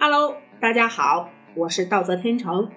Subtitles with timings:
[0.00, 2.70] Hello，大家好，我是道泽天成。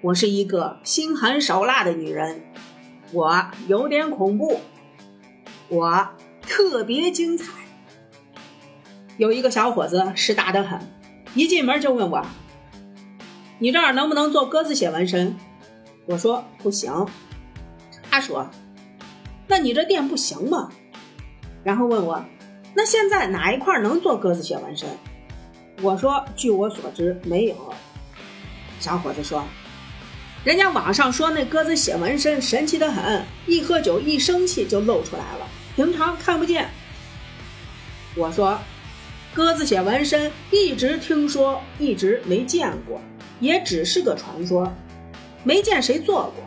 [0.00, 2.42] 我是一个心狠手辣的女人，
[3.12, 4.58] 我有点恐怖，
[5.68, 6.08] 我
[6.42, 7.52] 特别精彩。
[9.16, 10.80] 有一个小伙子识大的很，
[11.36, 12.26] 一进门就问我
[13.60, 15.36] ：“你这儿能不能做鸽子血纹身？”
[16.06, 17.06] 我说：“不行。”
[18.10, 18.50] 他说
[19.46, 20.68] ：“那你这店不行吗？”
[21.62, 22.24] 然后问我
[22.74, 24.88] ：“那现在哪一块能做鸽子血纹身？”
[25.82, 27.74] 我说：“据我所知，没有。”
[28.78, 29.44] 小伙子说。
[30.42, 35.46] 人家网上说那鸽子血纹身神奇的很，一喝酒一生气就露出来了，
[35.76, 36.70] 平常看不见。
[38.16, 38.58] 我说，
[39.34, 42.98] 鸽子血纹身一直听说，一直没见过，
[43.38, 44.72] 也只是个传说，
[45.44, 46.42] 没见谁做过。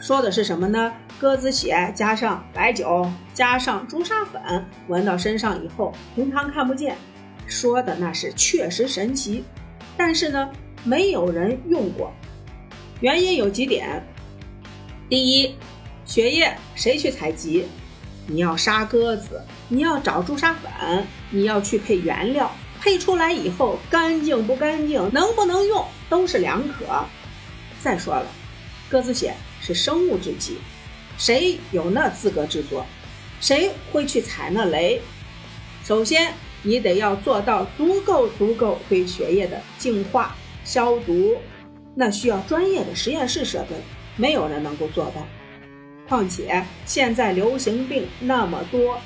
[0.00, 0.92] 说的是什么呢？
[1.20, 4.42] 鸽子血加上白酒加上朱砂粉，
[4.88, 6.96] 纹到身上以后，平常看不见。
[7.46, 9.44] 说的那是确实神奇，
[9.96, 10.50] 但是呢，
[10.84, 12.12] 没有人用过。
[13.00, 14.04] 原因有几点：
[15.08, 15.54] 第一，
[16.04, 17.66] 血液谁去采集？
[18.26, 27.04] 你要杀鸽子，你要找朱砂粉，你要去配原料，配出来以后干净不干净，能不能用，都是两可。
[27.80, 28.26] 再说了，
[28.90, 30.58] 鸽子血是生物制剂，
[31.16, 32.84] 谁有那资格制作？
[33.40, 35.00] 谁会去踩那雷？
[35.84, 36.32] 首先，
[36.66, 41.36] 你得要做到足够足够对血液的净化、消毒。
[41.94, 43.76] 那需要专业的实验室设备，
[44.16, 45.24] 没有人能够做到。
[46.08, 48.98] 况且现在流行病那么多，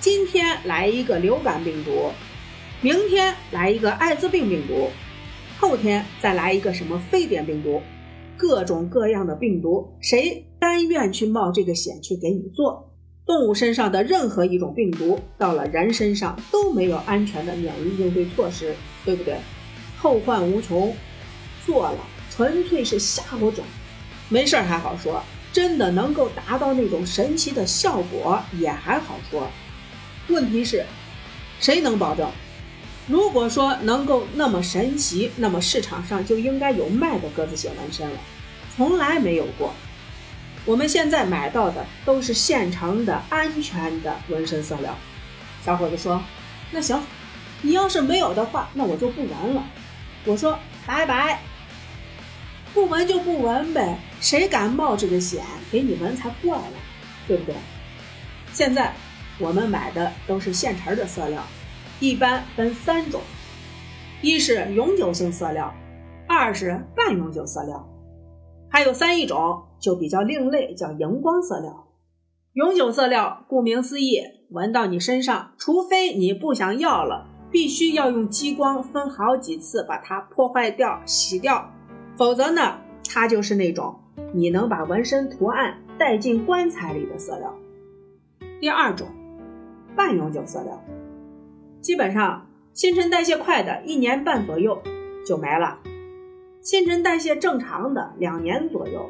[0.00, 2.10] 今天来一个流感病毒，
[2.80, 4.88] 明天来一个艾滋病病毒，
[5.58, 7.82] 后天再来一个什么非典病毒，
[8.36, 12.89] 各种各样的病毒，谁甘愿去冒这个险去给你做？
[13.30, 19.36] 动物身上的任何一种病毒到了人身上都没有安全的免疫应对措施，对不对？
[19.96, 20.92] 后患无穷，
[21.64, 21.98] 做了。
[22.28, 23.64] 纯粹是吓唬整，
[24.28, 25.22] 没事儿还好说，
[25.52, 29.48] 真的能够达到那种神奇的效果也还好说。
[30.26, 30.84] 问题是，
[31.60, 32.28] 谁能保证？
[33.06, 38.18] 如果说能够那么神奇，那么市场上就应该有卖的鸽子血纹身了，
[38.74, 39.72] 从来没有过。
[40.66, 44.94] 我们现在买到的都是现成的、安全的纹身色料。
[45.64, 46.22] 小伙子说
[46.70, 47.02] ：“那行，
[47.62, 49.64] 你要是没有的话，那我就不纹了。”
[50.26, 51.40] 我说：“拜拜。”
[52.72, 56.76] 不纹就不纹呗，谁敢冒这个险给你纹才怪呢，
[57.26, 57.54] 对不对？
[58.52, 58.94] 现在
[59.38, 61.42] 我们买的都是现成的色料，
[61.98, 63.20] 一般分三种：
[64.22, 65.74] 一是永久性色料，
[66.28, 67.84] 二是半永久色料，
[68.70, 71.88] 还有三一种就比较另类，叫荧光色料。
[72.52, 74.20] 永久色料顾名思义，
[74.50, 81.68] 闻到你身上，除非你不想要了，必须要用激光分好几次把它破坏掉、洗掉。
[82.16, 82.78] 否则呢，
[83.08, 83.98] 它就是那种
[84.32, 87.52] 你能把纹身图案带进棺材里的色料。
[88.60, 89.08] 第二种，
[89.96, 90.80] 半永久色料，
[91.80, 94.80] 基本上新陈代谢快的，一年半左右
[95.26, 95.78] 就没了；
[96.62, 99.00] 新陈代谢正常的，两年左右；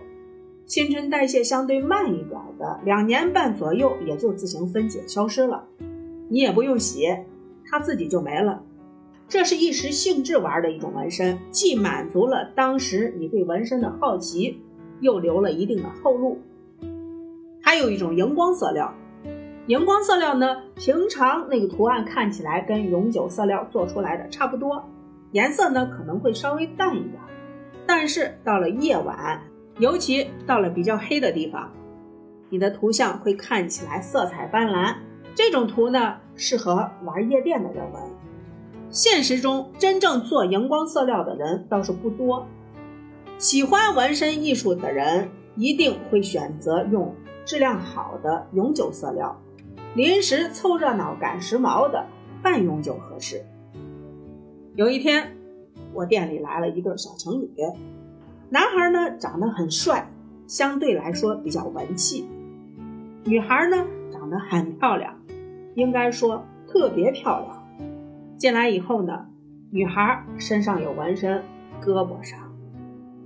[0.66, 5.64] 新陈代谢相对慢一点的，两年半左右也就自行分解消失了，
[6.28, 7.08] 你也不用洗，
[7.66, 8.62] 它自己就没了。
[9.26, 14.62] 这是一时兴致玩的一种纹身，既满足了当时你对纹身的好奇，
[15.00, 16.38] 又留了一定的后路。
[17.60, 18.94] 还有一种荧光色料，
[19.66, 24.84] 荧光色料呢，平常那个图案看起来跟永久色料做出来的差不多，
[25.32, 27.14] 颜色呢可能会稍微淡一点，
[27.92, 29.42] 但是到了夜晚，
[29.80, 31.72] 尤其到了比较黑的地方，
[32.48, 34.94] 你的图像会看起来色彩斑斓。
[35.34, 38.00] 这种图呢，适合玩夜店的人纹。
[38.90, 42.46] 现实中，真正做荧光色料的人倒是不多。
[43.38, 47.12] 喜欢纹身艺术的人一定会选择用
[47.44, 49.36] 质量好的永久色料，
[49.96, 52.06] 临时凑热闹赶时髦的
[52.40, 53.44] 半永久合适。
[54.76, 55.36] 有一天，
[55.92, 57.50] 我店里来了一对小情侣，
[58.48, 60.10] 男孩呢长得很帅，
[60.46, 62.24] 相对来说比较文气；
[63.24, 65.14] 女孩呢长得很漂亮，
[65.74, 67.66] 应该说特别漂亮。
[68.36, 69.26] 进来以后呢，
[69.70, 71.42] 女孩身上有纹身，
[71.80, 72.38] 胳膊上、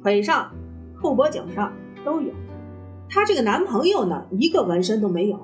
[0.02, 0.50] 腿上、
[0.94, 1.72] 后脖颈上
[2.04, 2.32] 都有。
[3.08, 5.40] 她这个男朋友呢，一个纹身都没有。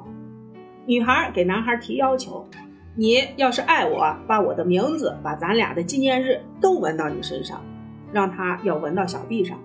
[0.87, 2.47] 女孩给男孩提要求
[2.95, 7.61] ：“你要是爱我，把我的名字、把咱俩的纪念日都纹到你身上，
[8.13, 9.59] 让他要纹到小臂上。”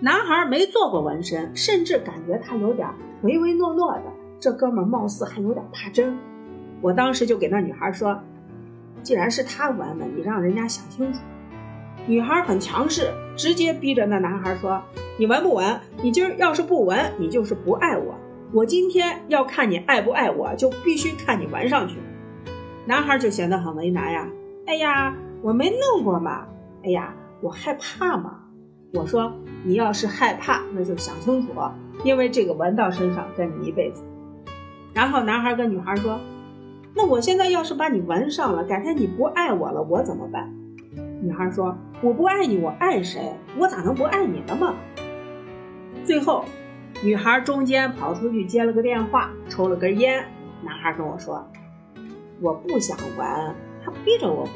[0.00, 2.88] 男孩没做过纹身，甚至感觉他有点
[3.22, 4.04] 唯唯诺诺的。
[4.40, 6.16] 这哥们貌似还有点怕针。
[6.80, 8.18] 我当时就给那女孩说。
[9.02, 11.20] 既然是他纹的，你让人家想清楚。
[12.06, 14.82] 女孩很强势，直接逼着那男孩说
[15.16, 15.80] ：“你纹不纹？
[16.02, 18.14] 你今儿要是不纹，你就是不爱我。
[18.52, 21.96] 我今天要看你爱不爱我，就必须看你纹上去。”
[22.86, 24.28] 男孩就显得很为难呀。
[24.66, 26.46] 哎呀，我没弄过嘛。
[26.84, 28.38] 哎呀，我害怕嘛。
[28.94, 29.32] 我说
[29.64, 31.52] 你要是害怕，那就想清楚，
[32.02, 34.02] 因为这个纹到身上跟你一辈子。
[34.92, 36.18] 然后男孩跟女孩说
[36.96, 40.52] ：“那我现在要是把你纹上了，改天你不爱我了，我怎么办？”
[41.22, 43.32] 女孩说：“我不爱你，我爱谁？
[43.56, 44.74] 我咋能不爱你呢嘛？”
[46.04, 46.44] 最后，
[47.04, 50.24] 女孩中间跑出去接了个电话，抽了根烟。
[50.64, 51.48] 男孩跟我说
[52.40, 53.54] ：“我不想纹，
[53.84, 54.52] 他逼着我纹。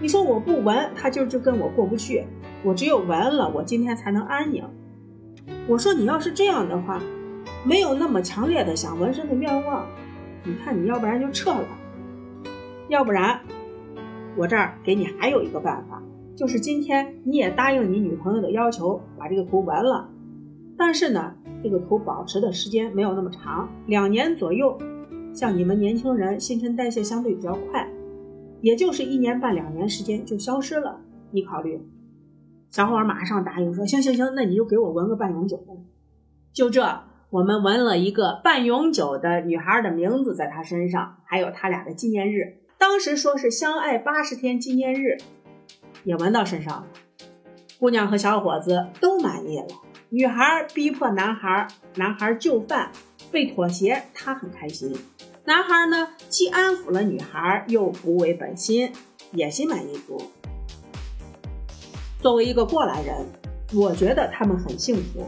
[0.00, 2.24] 你说我不纹，他今儿就跟我过不去。
[2.64, 4.64] 我只有纹了，我今天才能安宁。”
[5.68, 7.00] 我说：“你要是这样的话，
[7.64, 9.86] 没有那么强烈的想纹身的愿望，
[10.44, 11.68] 你看你要不然就撤了，
[12.88, 13.40] 要不然。”
[14.36, 16.02] 我这儿给你还有一个办法，
[16.36, 20.08] 就是今天你也答应你女朋友的要求，把这个图纹了。
[20.76, 24.78] 但是呢，这个图保持的时间没有那么长，两年左右。
[25.38, 27.88] 像你们年轻人新陈代谢相对比较快，
[28.60, 31.00] 也就是一年半两年时间就消失了。
[31.30, 31.80] 你考虑？
[32.70, 35.66] 小伙马上答应说：行行行，那你就给我纹个半永久的。
[36.52, 42.56] 就这，我们纹了一个半永久的女孩的名字在她身上，还有他俩的纪念日。
[42.76, 45.18] 当时说是相爱八十天纪念日，
[46.02, 46.86] 也纹到身上了。
[47.78, 49.66] 姑娘和小伙子都满意了。
[50.08, 52.90] 女孩逼迫男孩，男孩就范，
[53.30, 54.92] 被妥协，他很开心。
[55.48, 58.92] 男孩呢，既安抚了女孩，又不违本心，
[59.32, 60.20] 也心满意足。
[62.20, 63.26] 作为一个过来人，
[63.72, 65.26] 我觉得他们很幸福。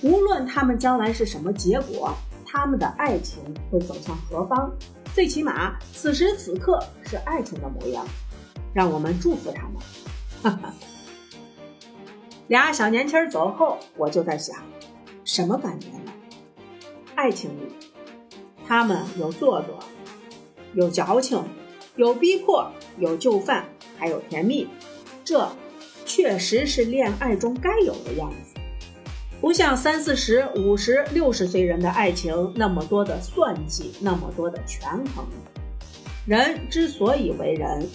[0.00, 2.14] 无论他们将来是什么结果，
[2.46, 4.72] 他们的爱情会走向何方？
[5.14, 8.02] 最起码此时此刻是爱情的模样，
[8.72, 9.74] 让我们祝福他们。
[10.42, 10.74] 哈哈，
[12.48, 14.56] 俩小年轻走后，我就在想，
[15.22, 16.12] 什么感觉呢？
[17.14, 17.89] 爱情里，
[18.70, 19.80] 他们有做作，
[20.74, 21.42] 有矫情，
[21.96, 22.70] 有逼迫，
[23.00, 23.64] 有就范，
[23.98, 24.68] 还有甜蜜，
[25.24, 25.48] 这
[26.06, 28.60] 确实是恋爱中该有的样子。
[29.40, 35.26] 不像三四十、五十、六十岁人的爱情那么多的算计，那么多的权衡。
[36.24, 37.88] 人之所以为人，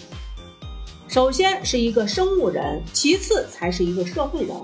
[1.08, 4.54] 首先是一个生物人，其次才是一个社会人。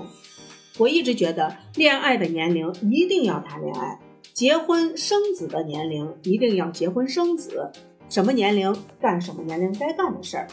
[0.77, 3.99] 我一直觉得，恋爱的年龄一定要谈恋爱，
[4.33, 7.71] 结婚生子的年龄一定要结婚生子。
[8.09, 10.47] 什么年龄干什么年龄该干的事儿，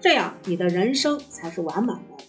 [0.00, 2.24] 这样你的人生才是完满的。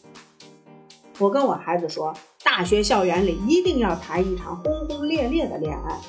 [1.17, 2.13] 我跟我孩子说。
[2.41, 6.01] 大学校园里一定要谈一场轰轰烈烈的恋爱，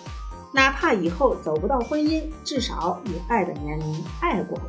[0.54, 4.64] 哪怕以后走不到婚姻，至少你爱的年龄爱过了，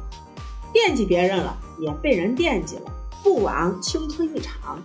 [0.74, 2.92] 惦记别人了，也被人惦记了，
[3.24, 4.84] 不枉青春一场。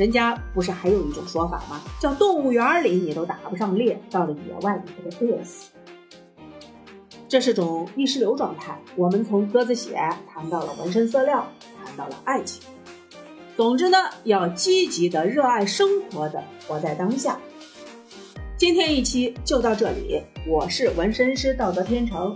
[0.00, 1.82] 人家不是还有一种说法吗？
[2.00, 5.68] 叫动物园里你都打不上猎，到了野外你都得饿死。
[7.28, 8.80] 这是种意识流状态。
[8.96, 9.94] 我们从鸽子血
[10.26, 11.46] 谈到了纹身色料，
[11.84, 12.62] 谈到了爱情。
[13.58, 17.38] 总之呢，要积极的热爱生活的活在当下。
[18.56, 22.34] 今天一期就到这里，我是纹身师道德天成，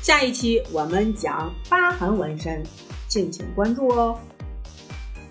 [0.00, 2.62] 下一期我们讲疤痕纹身，
[3.08, 4.18] 敬请关注哦。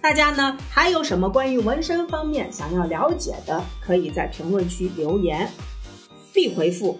[0.03, 5.49] 大家呢还有什么关于纹身方面想要了解的，可以在评论区留言，
[6.33, 6.99] 必回复。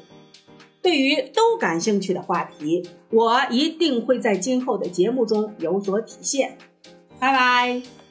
[0.82, 6.58] 对于都感兴趣的话题，我一定会在今后的节目中有所体现。
[7.20, 8.03] 拜拜。